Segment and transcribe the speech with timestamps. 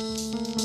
[0.00, 0.59] What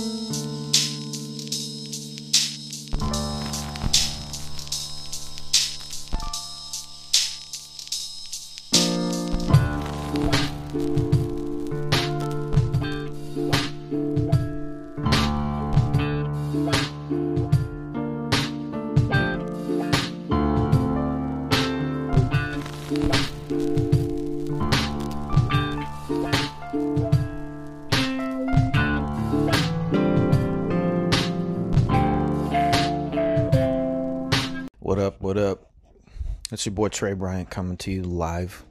[36.55, 38.63] It's your boy Trey Bryant coming to you live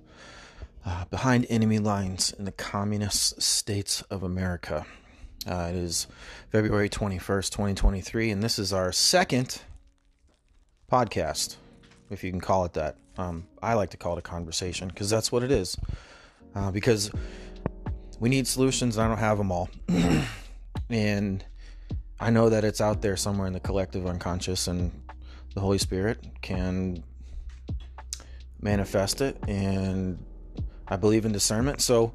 [0.87, 4.87] uh, behind enemy lines in the communist states of America.
[5.47, 6.07] Uh, it is
[6.49, 9.61] February 21st, 2023, and this is our second
[10.91, 11.57] podcast,
[12.09, 12.97] if you can call it that.
[13.19, 15.77] Um, I like to call it a conversation because that's what it is.
[16.55, 17.11] Uh, because
[18.19, 19.69] we need solutions, and I don't have them all.
[20.89, 21.45] and
[22.19, 24.91] I know that it's out there somewhere in the collective unconscious, and
[25.53, 27.05] the Holy Spirit can
[28.65, 30.19] manifest it, and
[30.89, 31.81] I believe in discernment.
[31.83, 32.15] So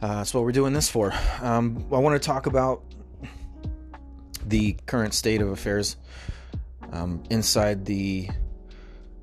[0.00, 1.12] uh, that's what we're doing this for.
[1.40, 2.82] Um, I want to talk about
[4.44, 5.96] the current state of affairs
[6.90, 8.28] um, inside the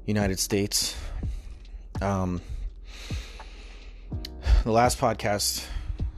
[0.05, 0.95] United States.
[2.01, 2.39] Um,
[4.63, 5.65] the last podcast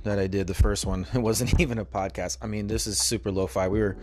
[0.04, 2.38] that I did, the first one, it wasn't even a podcast.
[2.42, 3.70] I mean, this is super lo fi.
[3.70, 3.98] We were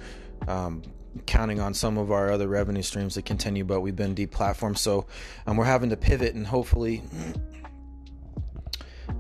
[0.49, 0.83] um,
[1.27, 5.07] counting on some of our other revenue streams to continue, but we've been deplatformed, so
[5.47, 7.03] um, we're having to pivot, and hopefully,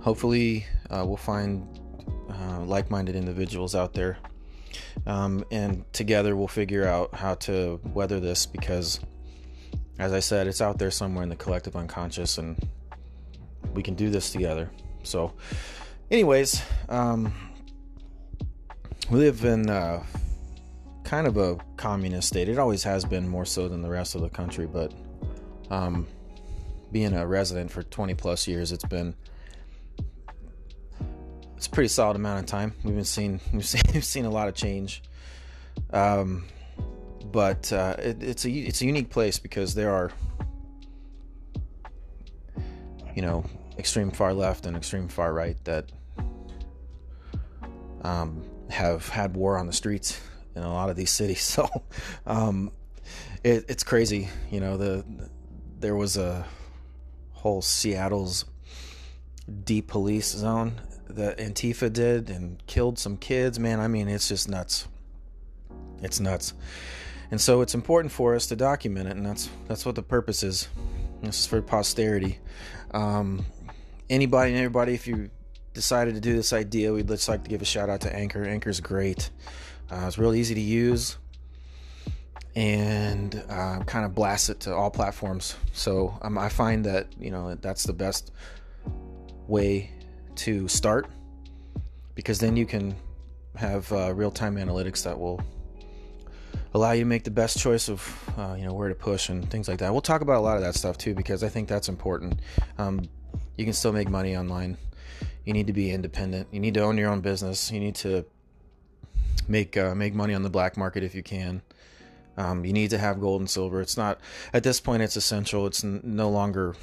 [0.00, 1.66] hopefully, uh, we'll find
[2.30, 4.18] uh, like-minded individuals out there,
[5.06, 8.46] um, and together we'll figure out how to weather this.
[8.46, 9.00] Because,
[9.98, 12.56] as I said, it's out there somewhere in the collective unconscious, and
[13.74, 14.70] we can do this together.
[15.02, 15.32] So,
[16.10, 17.32] anyways, um,
[19.10, 19.70] we live in.
[19.70, 20.02] Uh,
[21.08, 22.50] kind of a communist state.
[22.50, 24.92] It always has been more so than the rest of the country, but
[25.70, 26.06] um,
[26.92, 29.14] being a resident for 20 plus years, it's been
[31.56, 32.74] it's a pretty solid amount of time.
[32.84, 35.02] We've been seeing we've seen, we've seen a lot of change,
[35.94, 36.44] um,
[37.32, 40.10] but uh, it, it's a it's a unique place because there are
[43.16, 43.46] you know
[43.78, 45.90] extreme far left and extreme far right that
[48.02, 50.20] um, have had war on the streets
[50.54, 51.42] in a lot of these cities.
[51.58, 51.68] So
[52.26, 52.70] um,
[53.42, 54.28] it, it's crazy.
[54.50, 55.04] You know, the
[55.80, 56.44] there was a
[57.32, 58.44] whole Seattle's
[59.64, 63.58] deep police zone that Antifa did and killed some kids.
[63.58, 64.88] Man, I mean, it's just nuts.
[66.02, 66.54] It's nuts.
[67.30, 70.42] And so it's important for us to document it, and that's that's what the purpose
[70.42, 70.68] is.
[71.22, 72.38] This is for posterity.
[72.92, 73.44] Um,
[74.08, 75.30] anybody and everybody, if you
[75.74, 78.44] decided to do this idea, we'd just like to give a shout out to Anchor.
[78.44, 79.30] Anchor's great.
[79.90, 81.16] Uh, it's real easy to use
[82.54, 85.56] and uh, kind of blast it to all platforms.
[85.72, 88.32] So um, I find that you know that's the best
[89.46, 89.90] way
[90.36, 91.06] to start
[92.14, 92.94] because then you can
[93.54, 95.40] have uh, real-time analytics that will
[96.74, 99.48] allow you to make the best choice of uh, you know where to push and
[99.50, 99.92] things like that.
[99.92, 102.40] We'll talk about a lot of that stuff too because I think that's important.
[102.76, 103.08] Um,
[103.56, 104.76] you can still make money online.
[105.44, 106.48] You need to be independent.
[106.52, 107.70] You need to own your own business.
[107.70, 108.24] You need to
[109.46, 111.62] make uh, make money on the black market if you can.
[112.36, 113.80] Um, you need to have gold and silver.
[113.80, 114.20] It's not
[114.52, 115.02] at this point.
[115.02, 115.66] It's essential.
[115.66, 116.76] It's n- no longer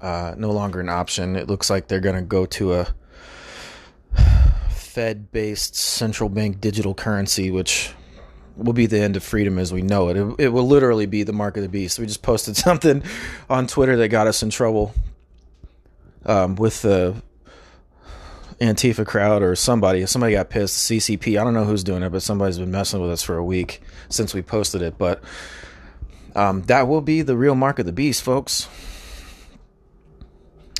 [0.00, 1.36] uh, no longer an option.
[1.36, 2.88] It looks like they're going to go to a
[4.70, 7.92] Fed-based central bank digital currency, which
[8.56, 10.16] will be the end of freedom as we know it.
[10.16, 11.98] It, it will literally be the mark of the beast.
[11.98, 13.02] We just posted something
[13.48, 14.94] on Twitter that got us in trouble
[16.24, 17.14] um, with the
[18.60, 20.04] Antifa crowd or somebody.
[20.06, 20.90] Somebody got pissed.
[20.90, 21.38] CCP.
[21.40, 23.82] I don't know who's doing it, but somebody's been messing with us for a week
[24.08, 24.96] since we posted it.
[24.96, 25.22] But
[26.34, 28.68] um, that will be the real mark of the beast, folks.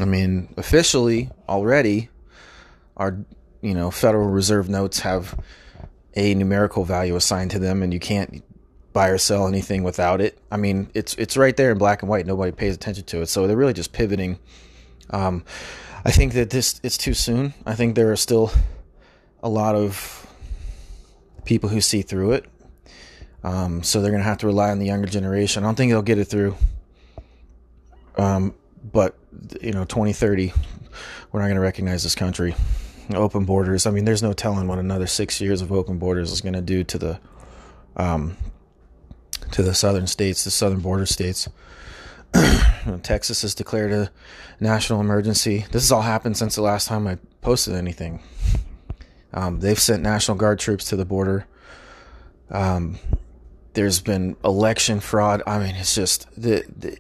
[0.00, 2.10] I mean, officially already,
[2.96, 3.18] our
[3.62, 5.38] you know Federal Reserve notes have
[6.14, 8.42] a numerical value assigned to them, and you can't
[8.92, 10.38] buy or sell anything without it.
[10.50, 12.26] I mean, it's it's right there in black and white.
[12.26, 14.38] Nobody pays attention to it, so they're really just pivoting.
[15.10, 15.44] Um,
[16.06, 17.52] I think that this it's too soon.
[17.66, 18.52] I think there are still
[19.42, 20.24] a lot of
[21.44, 22.44] people who see through it.
[23.42, 25.64] Um, so they're going to have to rely on the younger generation.
[25.64, 26.54] I don't think they'll get it through.
[28.16, 28.54] Um,
[28.92, 29.18] but
[29.60, 30.52] you know, 2030,
[31.32, 32.54] we're not going to recognize this country.
[33.12, 33.84] Open borders.
[33.84, 36.62] I mean, there's no telling what another six years of open borders is going to
[36.62, 37.20] do to the
[37.96, 38.36] um,
[39.50, 41.48] to the southern states, the southern border states.
[43.02, 44.10] Texas has declared a
[44.60, 45.66] national emergency.
[45.70, 48.20] This has all happened since the last time I posted anything.
[49.32, 51.46] Um, they've sent National Guard troops to the border.
[52.50, 52.98] Um,
[53.74, 55.42] there's been election fraud.
[55.46, 56.96] I mean, it's just the, the,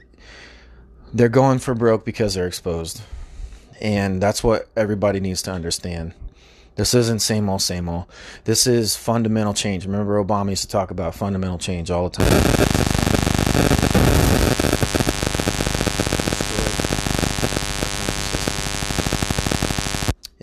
[1.14, 3.02] they're going for broke because they're exposed,
[3.80, 6.12] and that's what everybody needs to understand.
[6.74, 8.04] This isn't same old, same old.
[8.44, 9.86] This is fundamental change.
[9.86, 13.15] Remember, Obama used to talk about fundamental change all the time.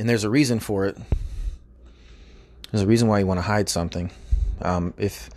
[0.03, 0.97] And there's a reason for it.
[2.69, 4.11] There's a reason why you want to hide something.
[4.61, 5.29] Um, if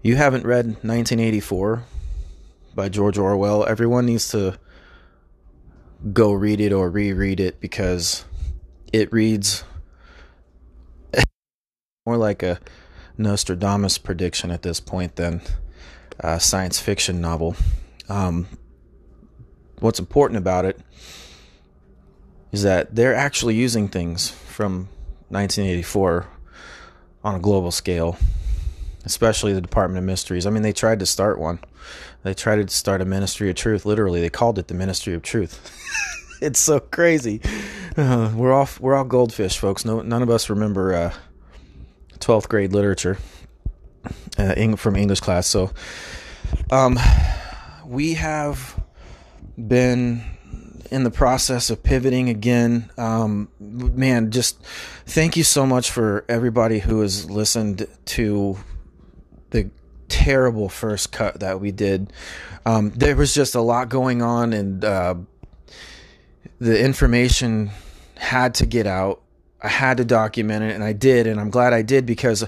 [0.00, 1.84] you haven't read 1984
[2.74, 4.58] by George Orwell, everyone needs to
[6.10, 8.24] go read it or reread it because
[8.94, 9.62] it reads
[12.06, 12.60] more like a
[13.18, 15.42] Nostradamus prediction at this point than
[16.18, 17.56] a science fiction novel.
[18.08, 18.48] Um,
[19.80, 20.80] what's important about it
[22.52, 24.88] is that they're actually using things from
[25.28, 26.26] 1984
[27.24, 28.16] on a global scale,
[29.04, 30.46] especially the Department of Mysteries.
[30.46, 31.60] I mean, they tried to start one.
[32.22, 33.84] They tried to start a Ministry of Truth.
[33.86, 35.72] Literally, they called it the Ministry of Truth.
[36.42, 37.40] it's so crazy.
[37.96, 39.84] Uh, we're all we're all goldfish, folks.
[39.84, 41.14] No, none of us remember uh,
[42.18, 43.18] 12th grade literature
[44.38, 45.46] uh, from English class.
[45.46, 45.70] So,
[46.70, 46.98] um,
[47.84, 48.80] we have
[49.56, 50.22] been
[50.90, 52.90] in the process of pivoting again.
[52.96, 54.62] Um, man, just
[55.06, 58.58] thank you so much for everybody who has listened to
[59.50, 59.70] the
[60.08, 62.12] terrible first cut that we did.
[62.66, 65.14] Um, there was just a lot going on, and uh,
[66.58, 67.70] the information
[68.16, 69.22] had to get out.
[69.60, 72.44] I had to document it, and I did, and I'm glad I did because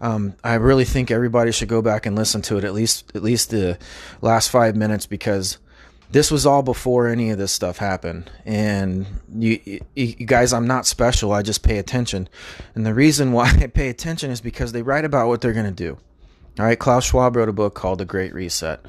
[0.00, 3.22] um, I really think everybody should go back and listen to it at least at
[3.22, 3.78] least the
[4.20, 5.58] last five minutes because
[6.12, 8.30] this was all before any of this stuff happened.
[8.44, 11.32] And you, you, guys i'm not special.
[11.32, 12.28] I just pay attention.
[12.74, 15.66] And the reason why i pay attention is because they write about what they're going
[15.66, 15.98] to do.
[16.58, 18.84] All right klaus schwab wrote a book called the great reset.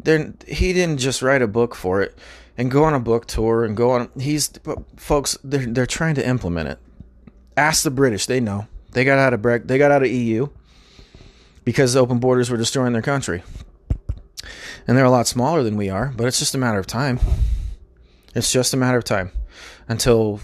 [0.00, 2.18] They're, he didn't just write a book for it
[2.58, 4.50] and go on a book tour and go on he's
[4.96, 6.78] folks they're, they're trying to implement it.
[7.56, 8.66] Ask the british they know.
[8.92, 10.48] They got out of Bre- they got out of eu
[11.64, 13.42] because open borders were destroying their country
[14.86, 17.18] and they're a lot smaller than we are, but it's just a matter of time.
[18.34, 19.30] It's just a matter of time
[19.88, 20.40] until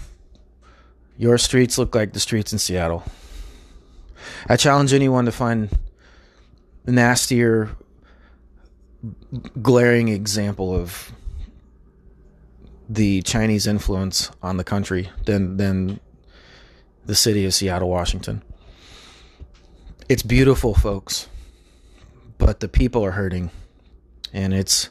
[1.17, 3.03] your streets look like the streets in Seattle.
[4.47, 5.69] I challenge anyone to find
[6.85, 7.69] a nastier,
[9.61, 11.11] glaring example of
[12.89, 15.99] the Chinese influence on the country than than
[17.05, 18.43] the city of Seattle, Washington.
[20.09, 21.27] It's beautiful, folks,
[22.37, 23.49] but the people are hurting
[24.33, 24.89] and it's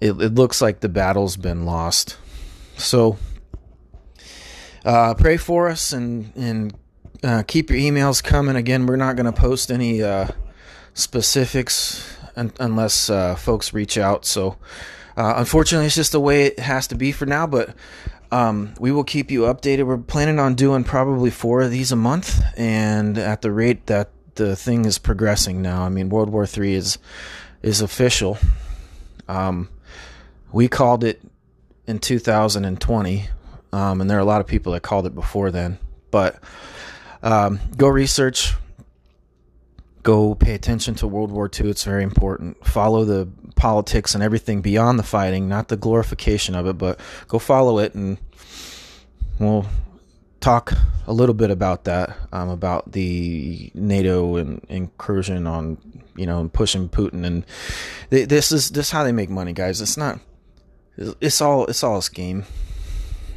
[0.00, 2.16] it, it looks like the battle's been lost.
[2.76, 3.18] So
[4.84, 6.74] uh, pray for us and and
[7.22, 8.56] uh, keep your emails coming.
[8.56, 10.26] Again, we're not going to post any uh,
[10.94, 14.24] specifics un- unless uh, folks reach out.
[14.24, 14.56] So
[15.16, 17.46] uh, unfortunately, it's just the way it has to be for now.
[17.46, 17.74] But
[18.32, 19.86] um, we will keep you updated.
[19.86, 24.10] We're planning on doing probably four of these a month, and at the rate that
[24.34, 26.98] the thing is progressing now, I mean, World War Three is
[27.62, 28.38] is official.
[29.28, 29.68] Um,
[30.52, 31.20] we called it
[31.86, 33.28] in 2020,
[33.72, 35.78] um, and there are a lot of people that called it before then.
[36.10, 36.38] But
[37.22, 38.54] um, go research,
[40.02, 41.70] go pay attention to World War II.
[41.70, 42.64] It's very important.
[42.66, 47.38] Follow the politics and everything beyond the fighting, not the glorification of it, but go
[47.38, 48.18] follow it, and
[49.38, 49.66] we'll
[50.42, 50.74] talk
[51.06, 55.78] a little bit about that, um, about the NATO and incursion on,
[56.16, 57.46] you know, pushing Putin, and
[58.10, 59.80] they, this is this is how they make money, guys.
[59.80, 60.20] It's not,
[60.98, 62.44] it's all it's all a scheme.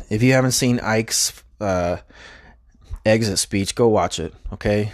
[0.09, 1.97] If you haven't seen Ike's uh,
[3.05, 4.33] exit speech, go watch it.
[4.51, 4.91] Okay,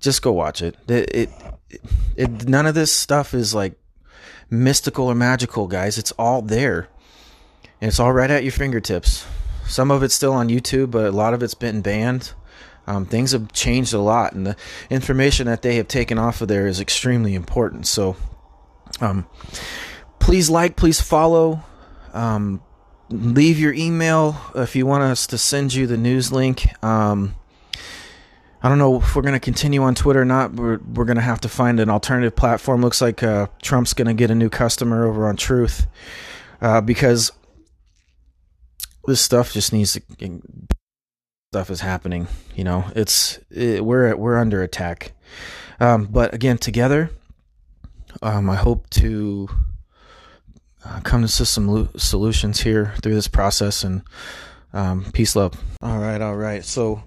[0.00, 0.76] just go watch it.
[0.88, 1.30] It, it,
[1.70, 1.80] it,
[2.16, 3.78] it none of this stuff is like
[4.50, 5.98] mystical or magical, guys.
[5.98, 6.88] It's all there,
[7.80, 9.26] and it's all right at your fingertips.
[9.66, 12.32] Some of it's still on YouTube, but a lot of it's been banned.
[12.86, 14.56] Um, things have changed a lot, and the
[14.90, 17.86] information that they have taken off of there is extremely important.
[17.86, 18.16] So,
[19.00, 19.26] um,
[20.20, 21.64] please like, please follow.
[22.14, 22.62] Um,
[23.10, 26.82] leave your email if you want us to send you the news link.
[26.84, 27.34] Um,
[28.62, 30.54] I don't know if we're going to continue on Twitter or not.
[30.54, 32.82] We're, we're going to have to find an alternative platform.
[32.82, 35.86] Looks like uh, Trump's going to get a new customer over on Truth
[36.60, 37.32] uh, because
[39.06, 40.02] this stuff just needs to
[41.52, 45.12] stuff is happening you know it's it, we're we're under attack
[45.80, 47.10] um, but again together
[48.22, 49.48] um, i hope to
[50.84, 54.02] uh, come to some solutions here through this process and
[54.72, 55.54] Um, peace, love.
[55.80, 56.62] All right, all right.
[56.62, 57.02] So,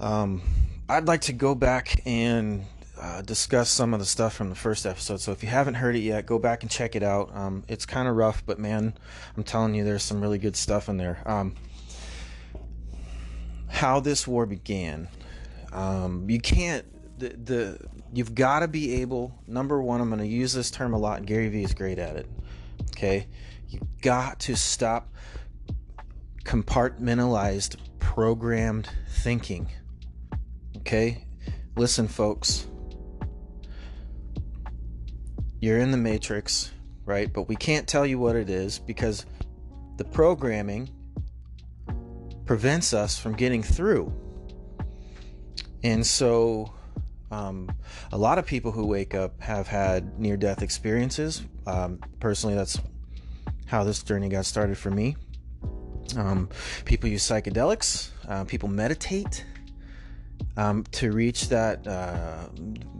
[0.00, 0.40] um,
[0.88, 2.64] I'd like to go back and
[3.02, 5.20] uh, discuss some of the stuff from the first episode.
[5.20, 7.34] So if you haven't heard it yet, go back and check it out.
[7.34, 8.94] Um, it's kind of rough, but man,
[9.36, 11.20] I'm telling you, there's some really good stuff in there.
[11.26, 11.56] Um,
[13.66, 15.08] how this war began.
[15.72, 16.86] Um, you can't
[17.18, 17.78] the the
[18.12, 19.36] you've got to be able.
[19.48, 21.98] Number one, I'm going to use this term a lot, and Gary Vee is great
[21.98, 22.28] at it.
[22.90, 23.26] Okay,
[23.68, 25.12] you've got to stop
[26.44, 29.68] compartmentalized, programmed thinking.
[30.76, 31.26] Okay,
[31.74, 32.68] listen, folks.
[35.62, 36.72] You're in the matrix,
[37.04, 37.32] right?
[37.32, 39.24] But we can't tell you what it is because
[39.96, 40.90] the programming
[42.46, 44.12] prevents us from getting through.
[45.84, 46.74] And so,
[47.30, 47.70] um,
[48.10, 51.42] a lot of people who wake up have had near death experiences.
[51.64, 52.80] Um, personally, that's
[53.66, 55.14] how this journey got started for me.
[56.16, 56.48] Um,
[56.84, 59.44] people use psychedelics, uh, people meditate
[60.56, 62.48] um, to reach that, uh,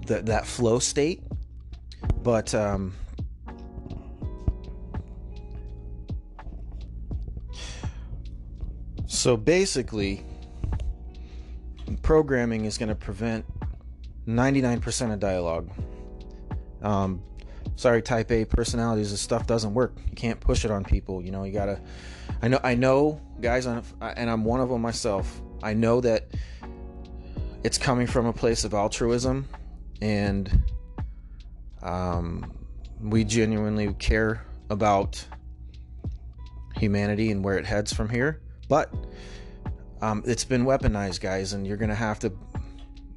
[0.07, 1.25] that, that flow state.
[2.23, 2.95] But um,
[9.23, 10.25] So basically,
[12.03, 13.45] programming is going to prevent
[14.27, 15.71] 99% of dialogue.
[16.83, 17.23] Um,
[17.77, 19.97] sorry, type A personalities, this stuff doesn't work.
[20.09, 21.23] You can't push it on people.
[21.23, 21.81] You know, you gotta.
[22.43, 25.41] I know, I know, guys, and I'm one of them myself.
[25.63, 26.27] I know that
[27.63, 29.47] it's coming from a place of altruism,
[30.01, 30.65] and
[31.83, 32.53] um,
[33.01, 35.25] we genuinely care about
[36.77, 38.41] humanity and where it heads from here.
[38.69, 38.93] But
[40.01, 42.33] um, it's been weaponized, guys, and you're gonna have to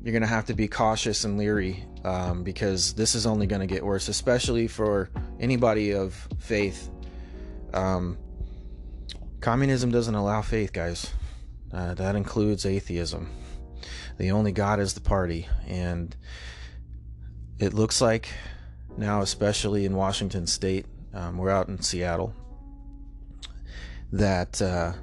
[0.03, 3.84] you're gonna have to be cautious and leery um, because this is only gonna get
[3.84, 6.89] worse, especially for anybody of faith.
[7.74, 8.17] Um,
[9.41, 11.12] communism doesn't allow faith, guys.
[11.74, 13.29] Uh, that includes atheism.
[14.17, 16.15] The only God is the party, and
[17.60, 18.29] it looks like
[18.97, 22.33] now, especially in Washington State, um, we're out in Seattle,
[24.11, 24.93] that uh,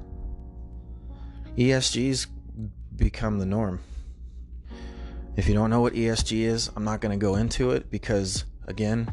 [1.56, 2.26] ESG's
[2.96, 3.80] become the norm.
[5.36, 8.44] If you don't know what ESG is, I'm not going to go into it because,
[8.66, 9.10] again,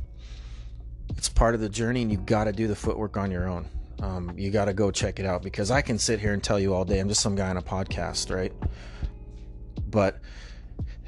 [1.15, 3.67] it's part of the journey and you got to do the footwork on your own.
[4.01, 6.59] Um, you got to go check it out because I can sit here and tell
[6.59, 6.99] you all day.
[6.99, 8.53] I'm just some guy on a podcast, right?
[9.89, 10.19] But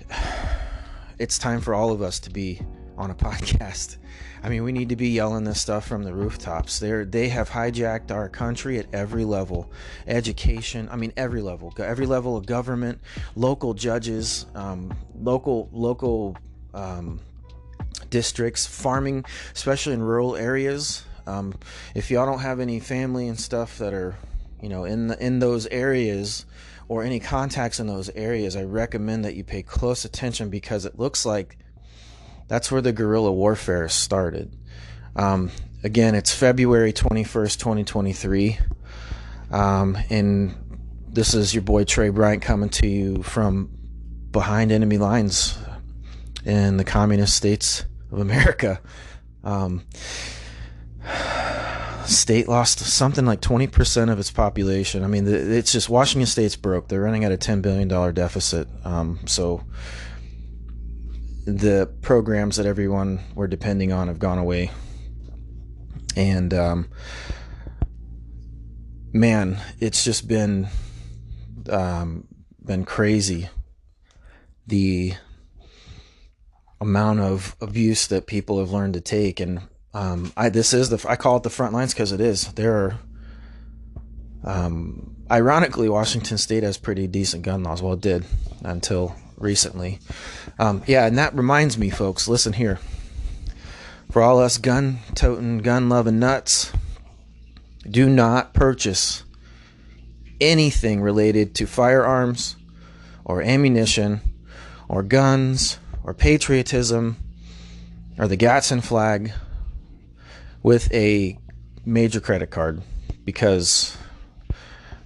[1.20, 2.62] it's time for all of us to be
[3.02, 3.98] on a podcast
[4.44, 6.80] I mean, we need to be yelling this stuff from the rooftops.
[6.80, 9.72] They they have hijacked our country at every level,
[10.08, 10.90] education.
[10.92, 13.00] I mean, every level, every level of government,
[13.36, 16.38] local judges, um, local local
[16.74, 17.20] um,
[18.10, 21.04] districts, farming, especially in rural areas.
[21.28, 21.54] Um,
[21.94, 24.16] if y'all don't have any family and stuff that are,
[24.60, 26.48] you know, in the, in those areas
[26.88, 30.98] or any contacts in those areas, I recommend that you pay close attention because it
[30.98, 31.60] looks like
[32.52, 34.54] that's where the guerrilla warfare started.
[35.16, 35.52] Um,
[35.86, 38.60] again, it's February 21st, 2023.
[39.52, 40.54] Um, and
[41.08, 43.70] this is your boy Trey Bryant coming to you from
[44.32, 45.58] behind enemy lines
[46.44, 48.82] in the communist states of America.
[49.46, 49.86] Um,
[52.06, 55.06] state lost something like 20% of its population.
[55.06, 56.90] I mean, it's just Washington State's broke.
[56.90, 58.68] They're running at a $10 billion deficit.
[58.84, 59.64] Um, so
[61.46, 64.72] the programs that everyone were depending on have gone away.
[66.16, 66.90] And um,
[69.14, 70.68] man, it's just been
[71.70, 72.28] um,
[72.64, 73.50] been crazy.
[74.68, 75.14] The
[76.80, 79.62] amount of abuse that people have learned to take, and
[79.94, 82.52] um, I this is the I call it the front lines because it is.
[82.54, 83.00] There are,
[84.44, 87.82] um, ironically, Washington State has pretty decent gun laws.
[87.82, 88.26] Well, it did
[88.64, 90.00] until recently.
[90.60, 92.80] Um, yeah, and that reminds me, folks, listen here.
[94.12, 96.72] For all us gun toting, gun loving nuts,
[97.90, 99.24] do not purchase
[100.40, 102.56] anything related to firearms
[103.24, 104.22] or ammunition
[104.90, 107.18] or guns or patriotism
[108.18, 109.32] or the Gadsden flag
[110.62, 111.38] with a
[111.86, 112.82] major credit card
[113.24, 113.98] because,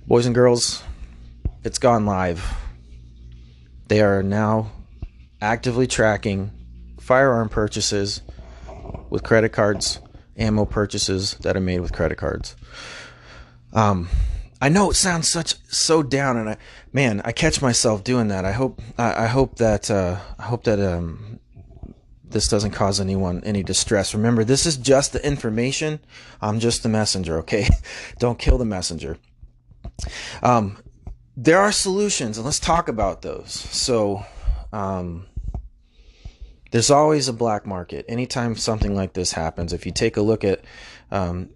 [0.07, 0.83] boys and girls,
[1.63, 2.64] it's gone live
[3.87, 4.71] they are now
[5.41, 6.51] actively tracking
[6.99, 8.21] firearm purchases
[9.09, 9.99] with credit cards,
[10.37, 12.55] ammo purchases that are made with credit cards.
[13.73, 14.09] Um,
[14.61, 16.57] I know it sounds such so down, and I,
[16.93, 18.45] man, I catch myself doing that.
[18.45, 21.39] I hope, I, I hope that, uh, I hope that um,
[22.23, 24.15] this doesn't cause anyone any distress.
[24.15, 25.99] Remember, this is just the information.
[26.41, 27.37] I'm just the messenger.
[27.39, 27.67] Okay,
[28.19, 29.17] don't kill the messenger.
[30.41, 30.77] Um,
[31.37, 33.51] there are solutions, and let's talk about those.
[33.51, 34.25] So,
[34.71, 35.27] um,
[36.71, 38.05] there's always a black market.
[38.07, 40.63] Anytime something like this happens, if you take a look at
[41.11, 41.49] um,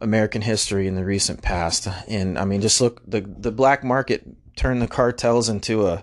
[0.00, 4.26] American history in the recent past, and I mean, just look the the black market
[4.56, 6.02] turned the cartels into a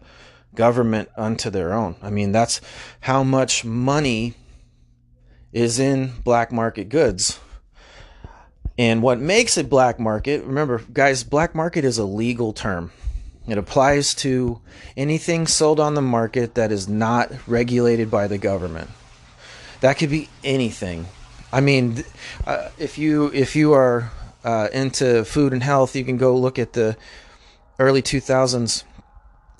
[0.56, 1.96] government unto their own.
[2.02, 2.62] I mean, that's
[3.00, 4.36] how much money
[5.52, 7.40] is in black market goods.
[8.78, 12.92] And what makes it black market, remember, guys, black market is a legal term.
[13.48, 14.62] It applies to
[14.96, 18.90] anything sold on the market that is not regulated by the government.
[19.82, 21.08] That could be anything.
[21.52, 22.04] I mean,
[22.48, 24.12] uh, if you if you are
[24.44, 26.96] uh, into food and health, you can go look at the
[27.80, 28.84] early 2000s,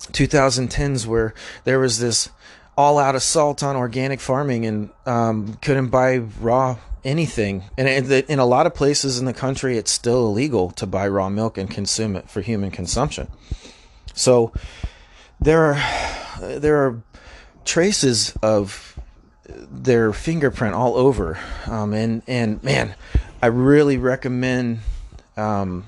[0.00, 2.30] 2010s, where there was this
[2.76, 7.62] all-out assault on organic farming and um, couldn't buy raw anything.
[7.76, 11.28] And in a lot of places in the country, it's still illegal to buy raw
[11.28, 13.28] milk and consume it for human consumption.
[14.14, 14.52] So
[15.40, 17.02] there are there are
[17.64, 18.98] traces of
[19.46, 22.94] their fingerprint all over, um, and and man,
[23.42, 24.80] I really recommend.
[25.36, 25.86] Um,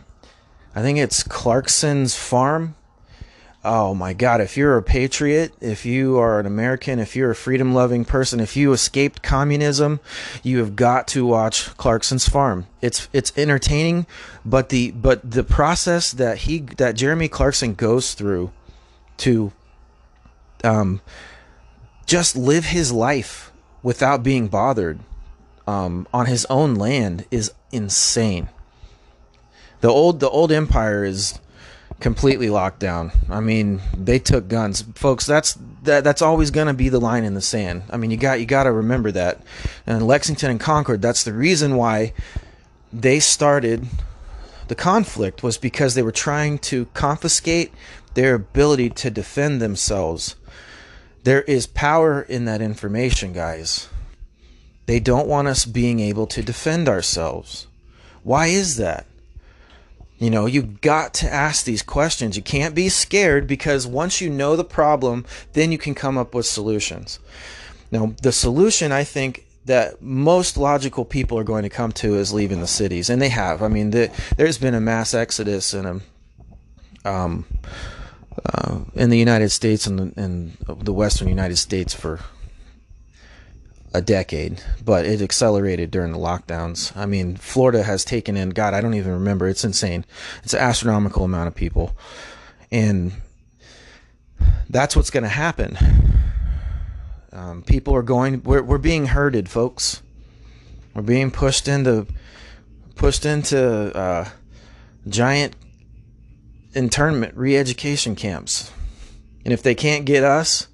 [0.74, 2.74] I think it's Clarkson's Farm.
[3.68, 4.40] Oh my God!
[4.40, 8.56] If you're a patriot, if you are an American, if you're a freedom-loving person, if
[8.56, 9.98] you escaped communism,
[10.44, 12.68] you have got to watch Clarkson's Farm.
[12.80, 14.06] It's it's entertaining,
[14.44, 18.52] but the but the process that he that Jeremy Clarkson goes through
[19.16, 19.50] to
[20.62, 21.00] um,
[22.06, 23.50] just live his life
[23.82, 25.00] without being bothered
[25.66, 28.48] um, on his own land is insane.
[29.80, 31.40] The old the old empire is
[32.00, 33.12] completely locked down.
[33.28, 35.26] I mean, they took guns, folks.
[35.26, 36.04] That's that.
[36.04, 37.82] That's always going to be the line in the sand.
[37.90, 39.40] I mean, you got you got to remember that.
[39.86, 41.02] And Lexington and Concord.
[41.02, 42.12] That's the reason why
[42.92, 43.86] they started
[44.68, 47.72] the conflict was because they were trying to confiscate
[48.14, 50.36] their ability to defend themselves
[51.26, 53.88] there is power in that information, guys.
[54.86, 57.66] They don't want us being able to defend ourselves.
[58.22, 59.06] Why is that?
[60.18, 62.36] You know, you've got to ask these questions.
[62.36, 66.34] You can't be scared because once you know the problem, then you can come up
[66.34, 67.18] with solutions.
[67.90, 72.32] Now, the solution I think that most logical people are going to come to is
[72.32, 73.62] leaving the cities, and they have.
[73.62, 75.86] I mean, the, there's been a mass exodus and
[77.04, 77.44] a um,
[78.44, 82.20] uh, in the United States and the, in the Western United States for
[83.94, 86.94] a decade, but it accelerated during the lockdowns.
[86.96, 89.48] I mean, Florida has taken in, God, I don't even remember.
[89.48, 90.04] It's insane.
[90.42, 91.96] It's an astronomical amount of people.
[92.70, 93.12] And
[94.68, 95.78] that's what's going to happen.
[97.32, 100.02] Um, people are going, we're, we're being herded, folks.
[100.94, 102.06] We're being pushed into,
[102.94, 104.28] pushed into, uh,
[105.08, 105.54] giant
[106.74, 108.72] internment re-education camps.
[109.44, 110.66] And if they can't get us,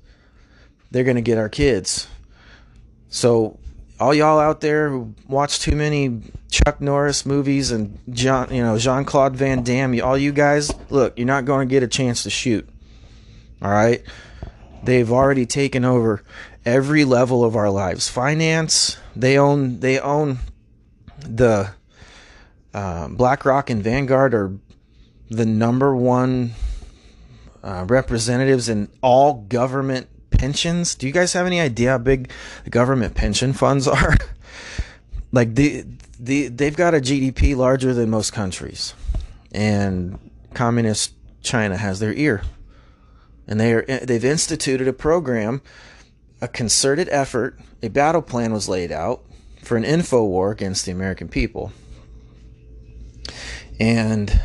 [0.91, 2.07] they're going to get our kids.
[3.13, 3.59] So
[4.01, 8.79] all y'all out there who watch too many Chuck Norris movies and John, you know,
[8.79, 12.31] Jean-Claude Van Damme, all you guys, look, you're not going to get a chance to
[12.31, 12.67] shoot.
[13.61, 14.03] All right?
[14.83, 16.25] They've already taken over
[16.65, 18.09] every level of our lives.
[18.09, 20.39] Finance, they own they own
[21.19, 21.71] the
[22.73, 24.57] uh, BlackRock and Vanguard are
[25.29, 26.53] the number one
[27.63, 30.09] uh, representatives in all government
[30.43, 30.97] pensions.
[30.97, 32.29] Do you guys have any idea how big
[32.65, 34.17] the government pension funds are?
[35.33, 35.85] like the
[36.19, 38.95] the they've got a GDP larger than most countries,
[39.53, 40.19] and
[40.53, 42.43] communist China has their ear,
[43.47, 45.63] and they are they've instituted a program,
[46.41, 49.23] a concerted effort, a battle plan was laid out
[49.63, 51.73] for an info war against the American people,
[53.79, 54.41] and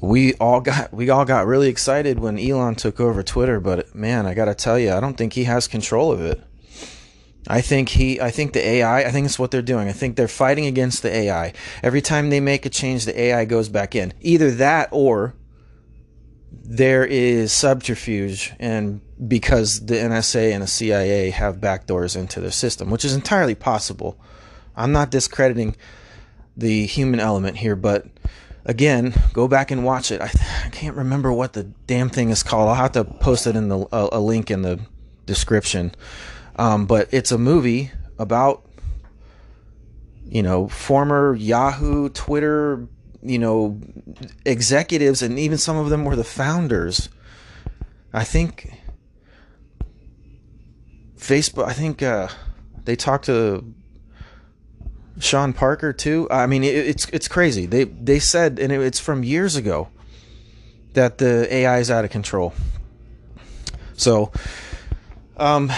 [0.00, 4.26] we all got we all got really excited when Elon took over Twitter, but man,
[4.26, 6.42] I got to tell you, I don't think he has control of it.
[7.46, 9.88] I think he I think the AI, I think it's what they're doing.
[9.88, 11.52] I think they're fighting against the AI.
[11.82, 14.12] Every time they make a change, the AI goes back in.
[14.20, 15.34] Either that or
[16.52, 22.90] there is subterfuge and because the NSA and the CIA have backdoors into their system,
[22.90, 24.18] which is entirely possible.
[24.76, 25.76] I'm not discrediting
[26.56, 28.06] the human element here, but
[28.64, 30.20] again, go back and watch it.
[30.20, 30.30] I,
[30.64, 32.68] I, can't remember what the damn thing is called.
[32.68, 34.80] I'll have to post it in the a, link in the
[35.26, 35.92] description.
[36.56, 38.64] Um, but it's a movie about
[40.24, 42.86] you know former Yahoo, Twitter,
[43.22, 43.80] you know
[44.44, 47.08] executives, and even some of them were the founders.
[48.12, 48.72] I think
[51.16, 51.66] Facebook.
[51.66, 52.28] I think uh,
[52.84, 53.74] they talked to
[55.20, 56.26] Sean Parker too.
[56.30, 57.66] I mean, it, it's it's crazy.
[57.66, 59.88] They they said, and it, it's from years ago,
[60.94, 62.52] that the AI is out of control.
[63.96, 64.32] So,
[65.36, 65.70] um,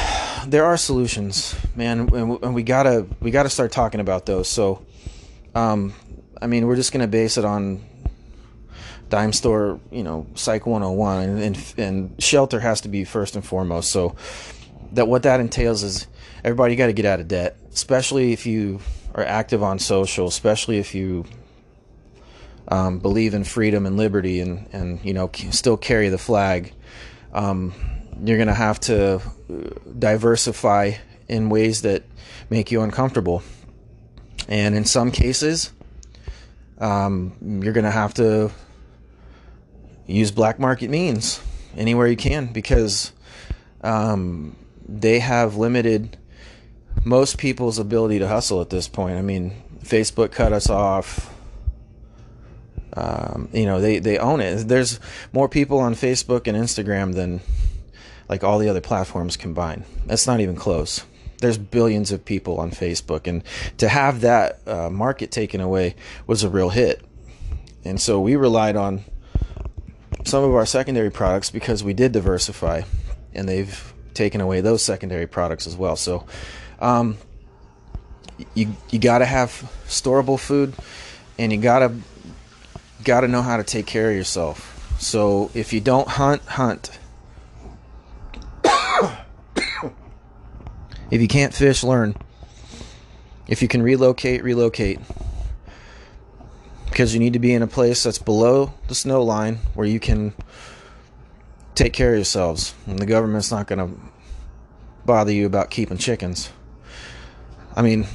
[0.46, 4.48] there are solutions, man, and we gotta we gotta start talking about those.
[4.48, 4.84] So,
[5.54, 5.92] um,
[6.40, 7.84] I mean, we're just gonna base it on
[9.08, 13.44] dime store, you know, Psych 101, and, and, and shelter has to be first and
[13.44, 13.90] foremost.
[13.90, 14.16] So,
[14.92, 16.06] that what that entails is
[16.44, 18.80] everybody got to get out of debt, especially if you
[19.14, 21.24] are active on social, especially if you
[22.68, 26.72] um, believe in freedom and liberty, and and you know still carry the flag.
[27.32, 27.74] Um,
[28.22, 29.20] you're going to have to uh,
[29.98, 30.92] diversify
[31.28, 32.04] in ways that
[32.50, 33.42] make you uncomfortable.
[34.48, 35.72] And in some cases,
[36.78, 38.50] um, you're going to have to
[40.06, 41.40] use black market means
[41.76, 43.12] anywhere you can because
[43.82, 46.18] um, they have limited
[47.04, 49.16] most people's ability to hustle at this point.
[49.16, 49.52] I mean,
[49.82, 51.32] Facebook cut us off.
[52.94, 54.68] Um, you know, they, they own it.
[54.68, 55.00] There's
[55.32, 57.40] more people on Facebook and Instagram than
[58.28, 59.84] like all the other platforms combined.
[60.06, 61.04] That's not even close.
[61.38, 63.42] There's billions of people on Facebook, and
[63.78, 67.04] to have that uh, market taken away was a real hit.
[67.84, 69.02] And so we relied on
[70.24, 72.82] some of our secondary products because we did diversify,
[73.34, 75.96] and they've taken away those secondary products as well.
[75.96, 76.26] So
[76.82, 77.16] um,
[78.54, 79.50] you you got to have
[79.86, 80.74] storable food,
[81.38, 81.94] and you gotta
[83.04, 84.96] gotta know how to take care of yourself.
[85.00, 86.98] So if you don't hunt, hunt.
[91.10, 92.16] If you can't fish, learn.
[93.46, 94.98] If you can relocate, relocate.
[96.86, 100.00] Because you need to be in a place that's below the snow line where you
[100.00, 100.32] can
[101.74, 102.74] take care of yourselves.
[102.86, 103.94] And the government's not going to
[105.04, 106.48] bother you about keeping chickens.
[107.74, 108.06] I mean,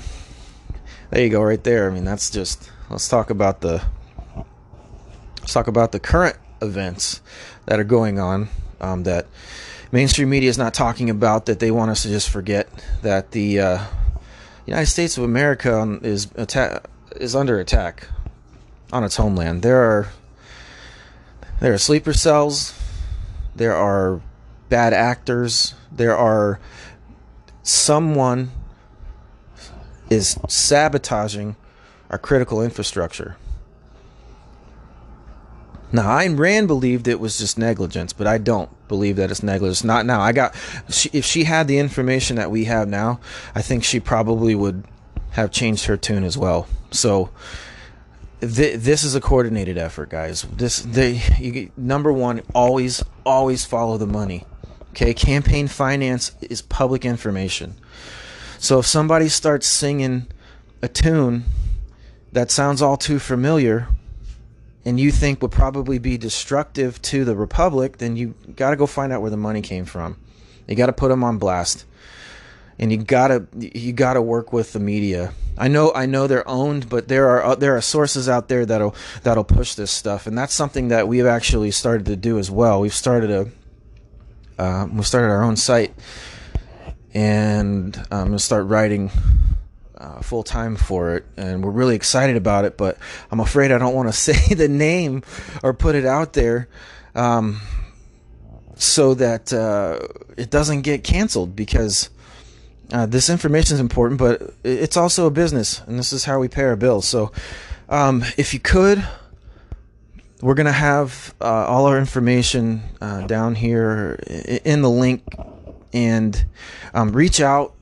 [1.10, 1.90] there you go, right there.
[1.90, 2.70] I mean, that's just.
[2.90, 3.84] Let's talk about the.
[5.42, 7.22] Let's talk about the current events
[7.66, 8.50] that are going on.
[8.80, 9.26] Um, that
[9.92, 12.70] mainstream media is not talking about that they want us to just forget
[13.02, 13.84] that the uh,
[14.66, 16.84] United States of America is atta-
[17.16, 18.10] is under attack
[18.92, 19.64] on its homeland.
[19.64, 20.10] There are
[21.60, 22.78] there are sleeper cells.
[23.56, 24.22] There are
[24.70, 25.74] bad actors.
[25.92, 26.60] There are
[27.64, 28.52] someone
[30.10, 31.56] is sabotaging
[32.10, 33.38] our critical infrastructure.
[35.92, 39.84] Now, Ayn Rand believed it was just negligence, but I don't believe that it's negligence.
[39.84, 40.20] Not now.
[40.20, 40.54] I got
[40.90, 43.22] she, if she had the information that we have now,
[43.56, 44.84] I think she probably would
[45.32, 46.68] have changed her tune as well.
[46.92, 47.30] So
[48.42, 50.42] th- this is a coordinated effort, guys.
[50.44, 54.46] This they you, number one, always always follow the money.
[54.92, 57.76] Okay, campaign finance is public information.
[58.60, 60.28] So if somebody starts singing
[60.82, 61.46] a tune
[62.32, 63.88] that sounds all too familiar
[64.86, 68.88] and you think would probably be destructive to the republic, then you got to go
[68.88, 70.18] find out where the money came from.
[70.68, 71.86] You got to put them on blast,
[72.80, 75.34] and you gotta you gotta work with the media.
[75.58, 78.66] I know I know they're owned, but there are uh, there are sources out there
[78.66, 82.52] that'll that'll push this stuff, and that's something that we've actually started to do as
[82.52, 82.82] well.
[82.82, 85.94] We've started a uh, we started our own site,
[87.18, 89.10] and I'm gonna start writing
[89.98, 92.78] uh, full time for it, and we're really excited about it.
[92.78, 93.00] But
[93.32, 95.24] I'm afraid I don't want to say the name
[95.64, 96.70] or put it out there,
[97.16, 97.60] um,
[98.76, 99.98] so that uh,
[100.38, 102.12] it doesn't get canceled because.
[102.90, 106.48] Uh, this information is important, but it's also a business, and this is how we
[106.48, 107.06] pay our bills.
[107.06, 107.34] So,
[107.90, 109.06] um, if you could,
[110.42, 114.18] we're gonna have uh, all our information uh, down here
[114.64, 115.22] in the link,
[115.98, 116.46] and
[116.94, 117.74] um, reach out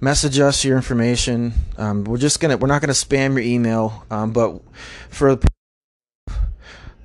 [0.00, 1.52] message us your information.
[1.76, 4.60] Um, we're just gonna we're not gonna spam your email, um, but
[5.10, 5.38] for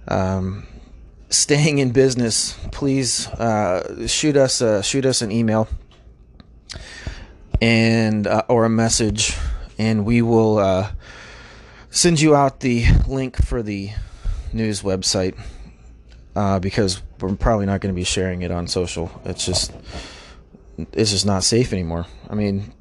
[0.07, 0.65] um,
[1.29, 5.67] staying in business, please uh, shoot us uh, shoot us an email
[7.61, 9.35] and uh, or a message,
[9.77, 10.91] and we will uh,
[11.89, 13.89] send you out the link for the
[14.53, 15.37] news website
[16.35, 19.09] uh, because we're probably not going to be sharing it on social.
[19.25, 19.73] It's just
[20.77, 22.05] it's just not safe anymore.
[22.29, 22.73] I mean,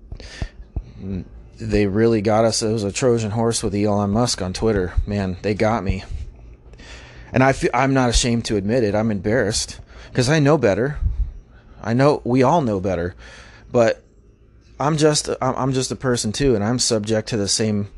[1.59, 2.63] they really got us.
[2.63, 4.95] It was a Trojan horse with Elon Musk on Twitter.
[5.07, 6.05] Man, they got me.
[7.33, 8.95] And I feel, I'm not ashamed to admit it.
[8.95, 10.99] I'm embarrassed because I know better.
[11.83, 13.15] I know we all know better,
[13.71, 14.03] but
[14.79, 17.89] I'm just I'm just a person too, and I'm subject to the same,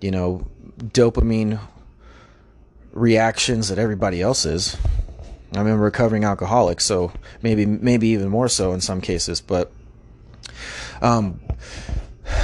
[0.00, 0.46] you know,
[0.78, 1.58] dopamine
[2.92, 4.76] reactions that everybody else is.
[5.58, 9.40] I'm a recovering alcoholic, so maybe maybe even more so in some cases.
[9.40, 9.72] But
[11.00, 11.40] um,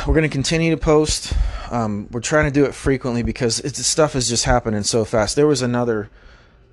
[0.06, 1.32] we're going to continue to post.
[1.70, 5.36] Um, we're trying to do it frequently because stuff is just happening so fast.
[5.36, 6.10] There was another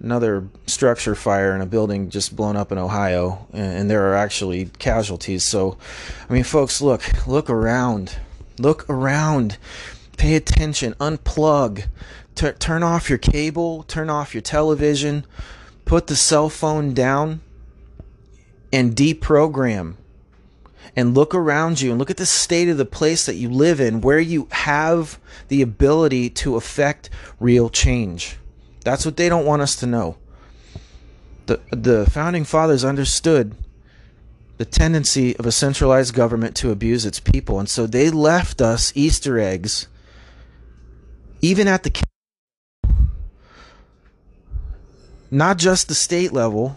[0.02, 4.16] another structure fire in a building just blown up in Ohio, and, and there are
[4.16, 5.44] actually casualties.
[5.44, 5.78] So,
[6.30, 8.18] I mean, folks, look look around,
[8.58, 9.58] look around,
[10.18, 11.86] pay attention, unplug,
[12.40, 15.26] T- turn off your cable, turn off your television,
[15.90, 17.42] put the cell phone down,
[18.72, 19.96] and deprogram
[20.96, 23.82] and look around you and look at the state of the place that you live
[23.82, 28.38] in where you have the ability to affect real change.
[28.84, 30.18] That's what they don't want us to know.
[31.48, 33.56] The, the founding fathers understood
[34.58, 38.94] the tendency of a centralized government to abuse its people, and so they left us
[38.94, 39.88] Easter eggs,
[41.42, 41.90] even at the
[45.32, 46.76] not just the state level,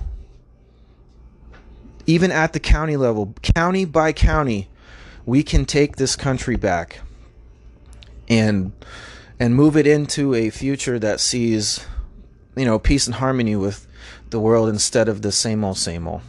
[2.06, 4.68] even at the county level, county by county,
[5.24, 7.00] we can take this country back
[8.28, 8.72] and
[9.38, 11.84] and move it into a future that sees
[12.56, 13.86] you know peace and harmony with
[14.30, 16.22] the world instead of the same old same old